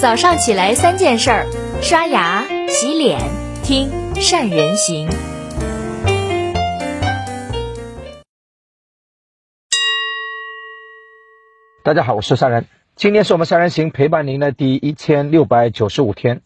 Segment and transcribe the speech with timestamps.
[0.00, 1.46] 早上起来三件事儿：
[1.82, 3.18] 刷牙、洗脸、
[3.64, 5.08] 听善人行。
[11.82, 12.66] 大家好，我是善人。
[12.94, 16.42] 今天是我们善人行陪伴您的第一千六百九十五天。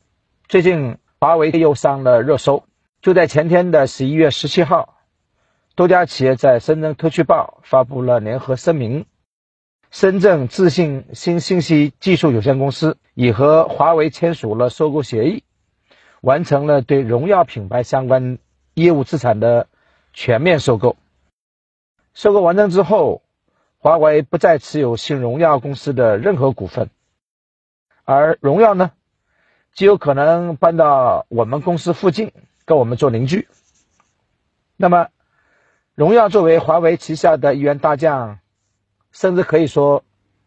[0.48, 2.64] 最近华为又上了热搜。
[3.03, 4.95] 就在前天的十一月十七号，
[5.75, 9.05] 多家企业在深圳特区报发布了联合声明。
[9.93, 15.45] 深圳智信新信息技术有限公司已和华为签署了收购协议，
[16.23, 18.38] 完成了对荣耀品牌相关
[18.73, 19.69] 业务资产的
[20.14, 20.97] 全面收购。
[22.14, 23.20] 收购完成之后，
[23.77, 26.88] 华为不再持有新荣耀公司的任何股份，
[28.05, 28.92] 而荣耀呢，
[29.74, 32.33] 极有可能搬到我们公司附近，
[32.64, 33.47] 跟我们做邻居。
[34.78, 35.09] 那么，
[35.95, 38.38] 荣耀作为华为旗下的一员大将。
[39.12, 40.02] 甚至可以说，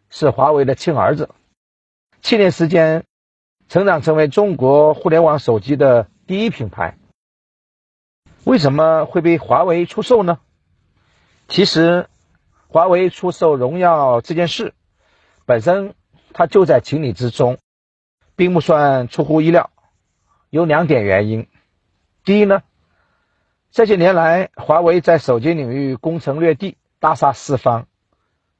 [0.09, 1.29] 是华为的亲儿子。
[2.21, 3.05] 七年时间，
[3.69, 6.97] 成长成为中国互联网手机的第一品牌。
[8.43, 10.39] 为什么会被华为出售呢？
[11.47, 12.07] 其实，
[12.67, 14.73] 华为出售荣耀这件事
[15.45, 15.93] 本身，
[16.33, 17.59] 它就在情理之中，
[18.35, 19.69] 并不算出乎意料。
[20.49, 21.47] 有两点原因。
[22.23, 22.63] 第一呢，
[23.69, 27.87] 这些年来，华为在手机领域攻城略地，大杀四方。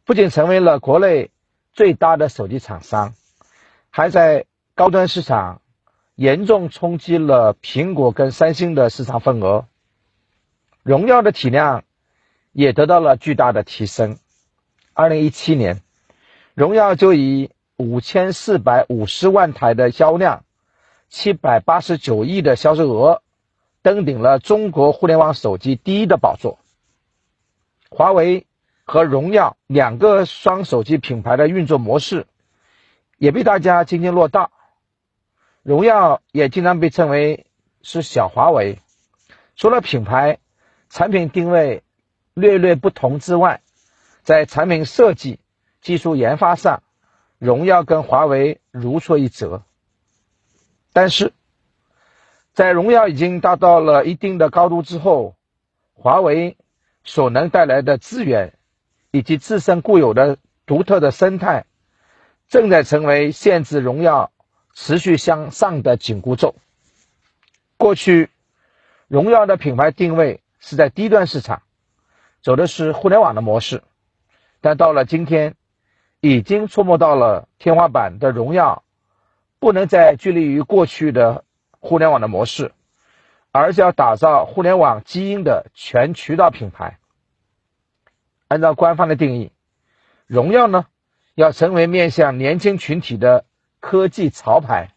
[0.05, 1.31] 不仅成为了国内
[1.73, 3.15] 最大的手机厂商，
[3.89, 5.61] 还在高端市场
[6.13, 9.65] 严重冲击了苹果跟三星的市场份额。
[10.83, 11.83] 荣耀的体量
[12.51, 14.19] 也得到了巨大的提升。
[14.93, 15.81] 二零一七年，
[16.53, 20.45] 荣耀就以五千四百五十万台的销量、
[21.09, 23.23] 七百八十九亿的销售额，
[23.81, 26.59] 登顶了中国互联网手机第一的宝座。
[27.89, 28.45] 华为。
[28.85, 32.27] 和荣耀两个双手机品牌的运作模式
[33.17, 34.51] 也被大家津津乐道。
[35.63, 37.47] 荣耀也经常被称为
[37.81, 38.79] 是小华为，
[39.55, 40.37] 除了品牌、
[40.89, 41.83] 产品定位
[42.35, 43.61] 略略不同之外，
[44.21, 45.39] 在产品设计、
[45.81, 46.83] 技术研发上，
[47.39, 49.63] 荣耀跟华为如出一辙。
[50.93, 51.33] 但是，
[52.53, 55.35] 在荣耀已经达到了一定的高度之后，
[55.93, 56.57] 华为
[57.03, 58.53] 所能带来的资源。
[59.15, 61.63] 以及自身固有的独特的生态，
[62.49, 64.33] 正在成为限制荣耀
[64.73, 66.53] 持续向上的紧箍咒。
[67.77, 68.29] 过去，
[69.07, 71.61] 荣耀的品牌定位是在低端市场，
[72.41, 73.83] 走的是互联网的模式，
[74.59, 75.55] 但到了今天，
[76.19, 78.83] 已经触摸到了天花板的荣耀，
[79.59, 81.45] 不能再拘泥于过去的
[81.79, 82.73] 互联网的模式，
[83.53, 86.99] 而是要打造互联网基因的全渠道品牌。
[88.47, 89.51] 按照官方的定义，
[90.27, 90.85] 荣耀呢
[91.33, 93.45] 要成为面向年轻群体的
[93.79, 94.89] 科技潮牌，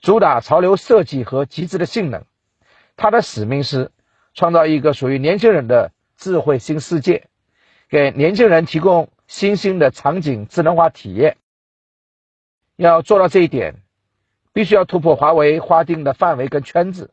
[0.00, 2.24] 主打潮流设计和极致的性能。
[2.96, 3.90] 它的使命是
[4.34, 7.28] 创造一个属于年轻人的智慧新世界，
[7.88, 11.38] 给年轻人提供新兴的场景智能化体验。
[12.76, 13.82] 要做到这一点，
[14.52, 17.10] 必须要突破华为划定的范围跟圈子，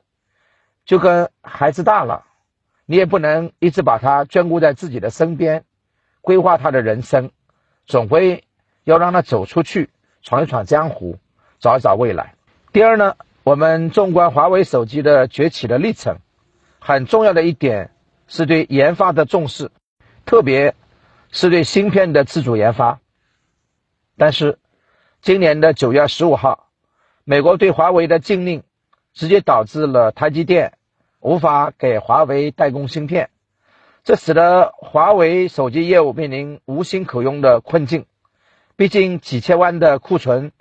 [0.86, 2.27] 就跟孩子大了。
[2.90, 5.66] 你也不能一直把他眷顾在自己的身边，
[6.22, 7.32] 规划他的人生，
[7.86, 8.46] 总归
[8.86, 9.90] 要让他走出去，
[10.22, 11.20] 闯一闯江湖，
[11.60, 12.36] 找一找未来。
[12.72, 16.20] 第二呢，我们纵观华为手机的崛起的历程，
[16.80, 17.92] 很重要的一点
[18.26, 19.70] 是对研发的重视，
[20.24, 20.74] 特别
[21.30, 23.02] 是对芯片的自主研发。
[24.16, 24.60] 但是，
[25.20, 26.70] 今年的九月十五号，
[27.26, 28.64] 美国对华为的禁令，
[29.14, 30.77] 直接导致了台积电。
[31.20, 33.32] 无法给华为代工芯片，
[34.04, 38.06] 这使得华为手机业务面临无芯可用的困境。
[38.76, 40.52] 毕竟几千万的库存，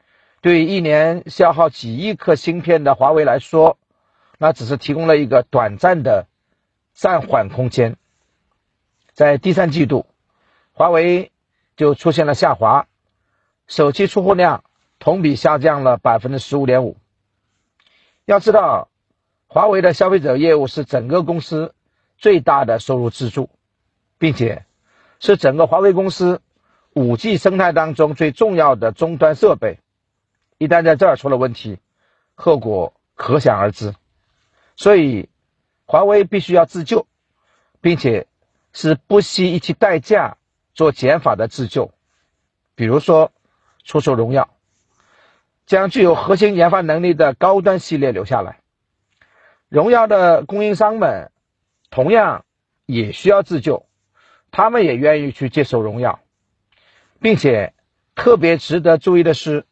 [0.41, 3.77] 对于一年消耗几亿颗芯片的华为来说，
[4.39, 6.27] 那只是提供了一个短暂的
[6.95, 7.97] 暂缓空间。
[9.12, 10.06] 在第三季度，
[10.72, 11.31] 华为
[11.77, 12.86] 就出现了下滑，
[13.66, 14.65] 手机出货量
[14.98, 16.97] 同比下降了百分之十五点五。
[18.25, 18.89] 要知道。
[19.48, 21.75] 华为的消费者业务是整个公司
[22.19, 23.48] 最大的收入支柱，
[24.19, 24.66] 并且
[25.21, 26.43] 是整个华为公司
[26.93, 29.78] 五 G 生态当中最重要的终端设备。
[30.59, 31.78] 一旦在这儿出了问题，
[32.34, 33.95] 后果可想而知。
[34.75, 35.28] 所以，
[35.87, 37.07] 华为必须要自救，
[37.81, 38.27] 并且
[38.72, 40.37] 是不惜一切代价
[40.75, 41.93] 做减法的自救。
[42.75, 43.33] 比如说，
[43.84, 44.51] 出售荣耀，
[45.66, 48.60] 将具有核心研发能力的高端系列留下来。
[49.68, 51.30] 荣耀的供应商们
[51.91, 52.45] 同样
[52.86, 53.86] 也需要自救，
[54.51, 56.21] 他们也愿意去接受荣耀，
[57.21, 57.74] 并且
[58.15, 59.65] 特别值得注意的是，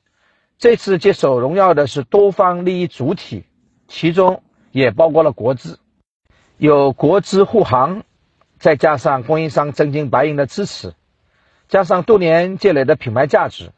[0.59, 3.45] 这次接手荣耀的是多方利益主体，
[3.87, 4.43] 其中
[4.73, 5.79] 也包括了国资，
[6.57, 8.03] 有国资护航，
[8.59, 10.95] 再加上供应商真金白银的支持，
[11.69, 13.71] 加上多年积累的品牌价值，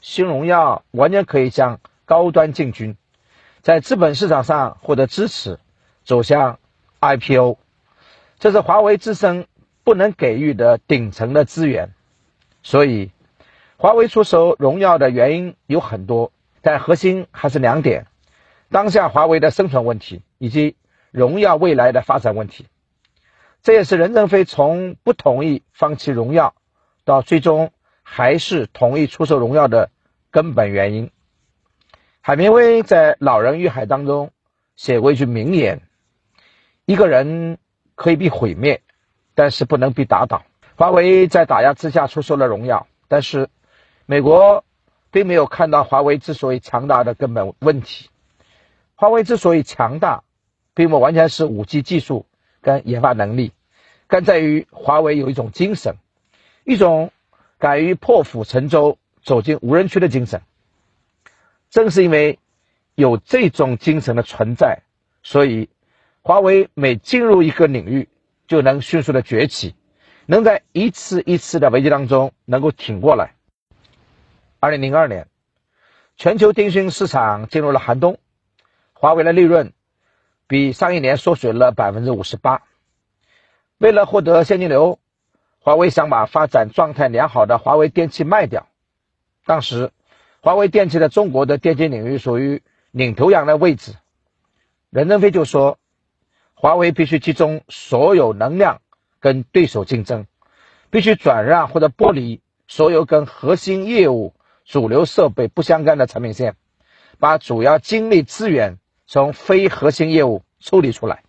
[0.00, 2.96] 新荣耀完全可以向高端进军，
[3.62, 5.58] 在资本市场上获得支持，
[6.04, 6.58] 走向
[7.00, 7.56] IPO，
[8.38, 9.46] 这是华为自身
[9.84, 11.94] 不能给予的顶层的资源，
[12.62, 13.10] 所以。
[13.78, 16.30] 华为出手荣耀的原因有很多，
[16.60, 18.06] 但核心还是两点：
[18.70, 20.76] 当下华为的生存问题，以及
[21.10, 22.66] 荣耀未来的发展问题。
[23.60, 26.54] 这也是任正非从不同意放弃荣耀，
[27.04, 27.72] 到最终
[28.04, 29.90] 还是同意出售荣耀的
[30.30, 31.10] 根本原因。
[32.24, 34.30] 海明威在《老人与海》当中
[34.76, 35.82] 写过一句名言
[36.86, 37.58] ：“一个人
[37.96, 38.80] 可以被毁灭，
[39.34, 40.44] 但是不能被打倒。”
[40.78, 43.50] 华为在打压之下出售了荣耀，但是。
[44.04, 44.64] 美国
[45.12, 48.10] 并没有看到华为之所以强大的根本问题。
[48.96, 50.24] 华为之所以强大，
[50.74, 52.26] 并不完全是五 G 技术
[52.60, 53.52] 跟研发能力，
[54.08, 55.96] 更在于华为有一种精神，
[56.64, 57.12] 一种
[57.58, 60.42] 敢于破釜沉舟、走进无人区的精神。
[61.72, 62.38] 正是因为
[62.94, 64.82] 有这种精神的存在，
[65.22, 65.70] 所以
[66.20, 68.10] 华为每进入一个领域，
[68.46, 69.74] 就能迅速的崛起，
[70.26, 73.34] 能在一次一次的危机当中能够挺过来。
[74.60, 75.28] 二零零二年，
[76.18, 78.18] 全球电讯市场进入了寒冬，
[78.92, 79.72] 华为的利润
[80.46, 82.64] 比上一年缩水了百分之五十八。
[83.78, 84.98] 为了获得现金流，
[85.58, 88.68] 华为想把发展状态良好的华为电器卖掉。
[89.46, 89.90] 当时，
[90.44, 93.94] 华为电器在中国的电竞领域属于领头羊的位置。
[94.90, 95.78] 任正非就说，
[96.52, 98.82] 华为必须集中所有能量
[99.20, 100.26] 跟对手竞争，
[100.90, 104.34] 必须转让或者剥离所有跟核心业务。
[104.64, 106.54] 主流设备不相干的产品线，
[107.18, 111.24] 把主要精力资源从非核心业务抽离出来。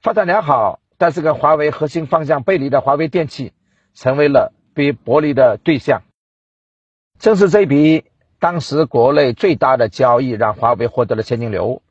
[0.00, 3.54] 发展良好，但是跟华为核心方向背离的华为电器，
[3.94, 6.02] 成为了被剥离的对象。
[7.20, 8.06] 正是这笔
[8.38, 11.82] 当时国内最大的交易，让华为获得了现金流，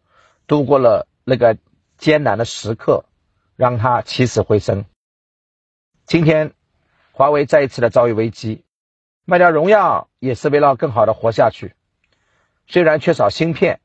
[0.47, 1.55] 度过了那个
[1.99, 3.05] 艰难的时刻，
[3.55, 4.85] 让它起死回生。
[6.07, 6.53] 今天，
[7.11, 8.65] 华为再一次的遭遇危机。
[9.23, 11.75] 卖掉荣耀也是为了更好的活下去。
[12.65, 13.81] 虽然缺少芯片，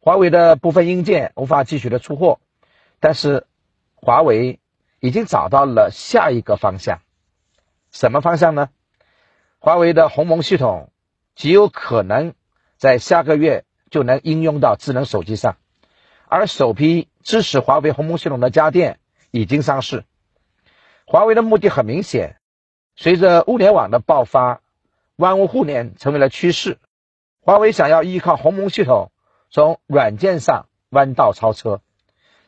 [0.00, 2.40] 华为的部分硬件无法继续的出货，
[2.98, 3.46] 但是
[3.94, 4.58] 华为
[4.98, 6.98] 已经找到了下一个方向。
[7.92, 8.70] 什么方向呢？
[9.58, 10.90] 华为的鸿蒙系统
[11.34, 12.34] 极有可能
[12.76, 15.56] 在下个月就能应用到智能手机上，
[16.26, 19.00] 而首批支持华为鸿蒙系统的家电
[19.30, 20.04] 已经上市。
[21.06, 22.36] 华为的目的很明显，
[22.94, 24.60] 随着物联网的爆发。
[25.16, 26.78] 万物互联成为了趋势，
[27.40, 29.10] 华为想要依靠鸿蒙系统，
[29.50, 31.80] 从软件上弯道超车，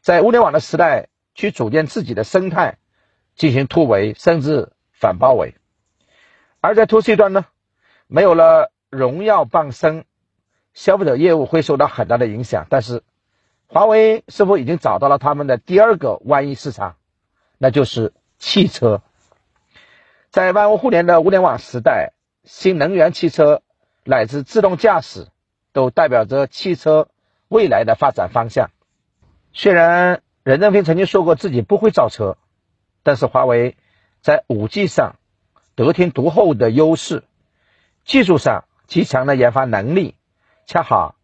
[0.01, 2.79] 在物联网的时代去组建自己的生态，
[3.35, 5.57] 进行突围甚至反包围。
[6.61, 7.47] 而在 to C 端呢，
[8.07, 10.05] 没有了荣耀傍身，
[10.75, 12.67] 消费者业务会受到很大的影响。
[12.71, 13.03] 但是，
[13.67, 16.97] 华为是否已经找到了他们的第二个万亿市场？
[17.59, 19.03] 那就是汽车。
[20.31, 22.13] 在万物互联的物联网时代。
[22.43, 23.61] 新能源汽车
[24.03, 25.29] 乃至自动驾驶，
[25.73, 27.09] 都代表着汽车
[27.49, 28.71] 未来的发展方向。
[29.53, 32.39] 虽然任正非曾经说过自己不会造车，
[33.03, 33.77] 但是华为
[34.23, 35.17] 在五 G 上
[35.85, 37.25] 得天独厚的优势，
[38.05, 40.15] 技术上极强的研发能力，
[40.67, 41.15] 恰好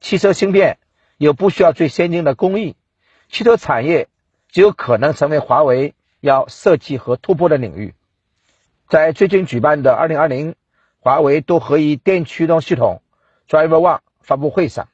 [0.00, 0.78] 汽车芯片
[1.18, 2.76] 又不需要最先进的工艺，
[3.28, 4.08] 汽车产业
[4.52, 7.94] 极有可能成为华为要设计和突破的领域。
[8.88, 10.54] 在最近举办的二零二零。
[11.06, 13.02] 华为多合一电驱动系统
[13.46, 14.88] Driver One 发布会上，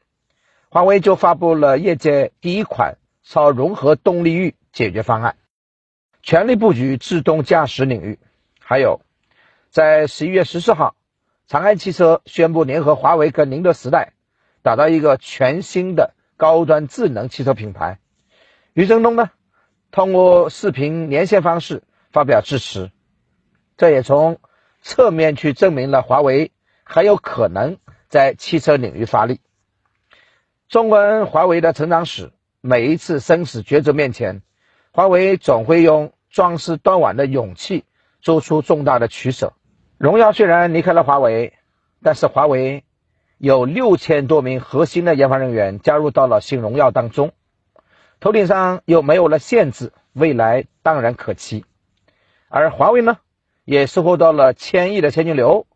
[0.69, 5.37] 华为就发布了业界第一款超融合动力域解决方案，
[6.21, 8.19] 全力布局自动驾驶领域。
[8.59, 9.03] 还有，
[9.71, 10.97] 在十一月十四号，
[11.47, 14.13] 长安汽车宣布联合华为跟宁德时代，
[14.63, 17.99] 打造一个全新的高端智能汽车品牌。
[18.73, 19.31] 余承东呢，
[19.91, 22.91] 通过视频连线方式发表致辞，
[23.77, 24.39] 这也从。
[24.83, 26.53] 侧面去证明了华为
[26.85, 27.77] 很有可能
[28.09, 29.41] 在汽车领域发力。
[30.71, 34.41] 纵观华为的成长史，每一次生死抉择面前，
[34.91, 37.85] 华为总会用壮士断腕的勇气
[38.23, 39.53] 做出重大的取舍。
[40.01, 41.53] 荣耀虽然离开了华为，
[42.03, 42.85] 但是华为
[43.37, 47.33] 有六千多名核心的研发人员加入到了新荣耀当中，
[48.19, 51.67] 头顶上又没有了限制，未来当然可期。
[52.49, 53.19] 而华为呢？
[53.67, 55.67] 也收获到了千亿的现金流，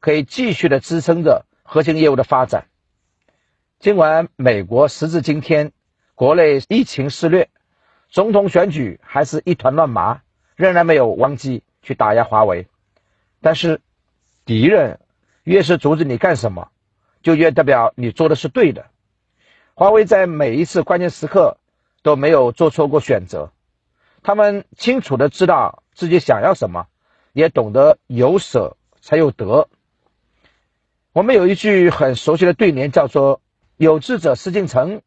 [0.00, 2.68] 可以继续的支撑着核心业务的发展。
[3.80, 5.72] 尽管美国时至今天，
[6.14, 7.50] 国内疫情肆虐，
[8.08, 10.22] 总统选举还是一团乱麻，
[10.56, 12.66] 仍然没有忘记去打压华为。
[13.44, 13.82] 但是，
[14.46, 15.00] 敌人
[15.42, 16.70] 越是阻止你干什么，
[17.20, 18.86] 就越代表你做的是对的。
[19.74, 21.58] 华为在每一次关键时刻
[22.02, 23.52] 都没有做错过选择，
[24.22, 26.86] 他们清楚的知道自己想要什么，
[27.34, 29.68] 也懂得有舍才有得。
[31.12, 33.42] 我们有一句很熟悉的对联，叫做
[33.76, 35.02] “有志者事竟成，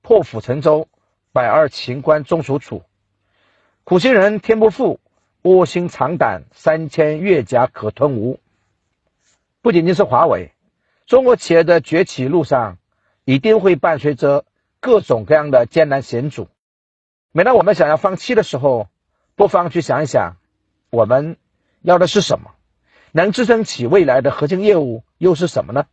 [0.00, 0.86] 破釜沉舟，
[1.32, 2.84] 百二秦关终属楚。
[3.82, 5.00] 苦心人天不负，
[5.42, 8.40] 卧薪尝胆，三千越甲可吞吴。”
[9.62, 10.52] 不仅仅是华为，
[11.06, 12.76] 中国企业的崛起路上。
[13.26, 14.44] 一定会伴随着
[14.80, 16.48] 各种各样的艰难险阻。
[17.30, 18.88] 每当我们想要放弃的时候，
[19.36, 20.36] 不妨去想一想，
[20.90, 21.36] 我们
[21.80, 22.50] 要的是什么？
[23.12, 25.86] 能支撑起未来的核心业务又是什么呢？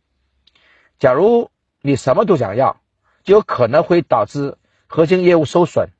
[0.98, 1.50] 假如
[1.80, 2.80] 你什么都想要，
[3.22, 4.56] 就有可能会导致
[4.88, 5.90] 核心业务受损。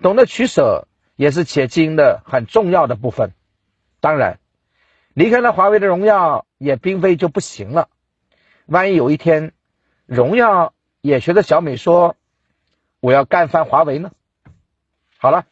[0.00, 0.86] 懂得取舍
[1.18, 3.32] 也是企业经营的很重要的部分。
[3.98, 4.38] 当然，
[5.14, 7.88] 离开了华为的荣耀也并非就不行了。
[8.66, 9.52] 万一有一天，
[10.06, 12.14] 荣耀也学着小美说
[13.00, 14.12] ：“我要干翻华为呢。”
[15.18, 15.46] 好了，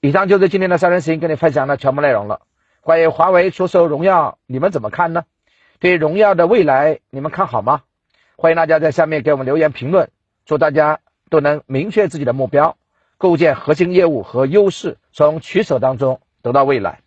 [0.00, 2.42] 以上就是今天的三人行跟你分享的全部内容了。
[2.80, 5.24] 关于华为出售荣耀，你们怎么看呢？
[5.80, 7.82] 对荣耀的未来，你们看好吗？
[8.36, 10.10] 欢迎大家在下面给我们留言评论。
[10.44, 12.76] 祝大家都能明确自己的目标，
[13.16, 17.00] 构建核心业务和优势，从取舍当中得到未来。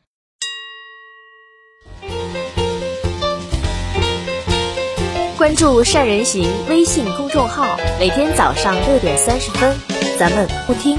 [5.38, 9.76] 关注善人行微信公众号，每天早上六点三十分，
[10.18, 10.98] 咱们不听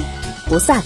[0.49, 0.81] 不散。